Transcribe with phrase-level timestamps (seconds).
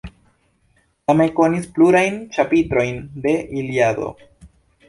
[1.11, 4.13] Same konis plurajn ĉapitrojn de Iliado.